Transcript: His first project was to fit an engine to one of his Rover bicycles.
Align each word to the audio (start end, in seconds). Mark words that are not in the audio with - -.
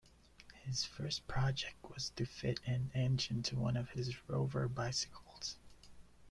His 0.65 0.83
first 0.83 1.27
project 1.27 1.75
was 1.91 2.09
to 2.15 2.25
fit 2.25 2.59
an 2.65 2.89
engine 2.95 3.43
to 3.43 3.55
one 3.55 3.77
of 3.77 3.91
his 3.91 4.15
Rover 4.27 4.67
bicycles. 4.67 5.57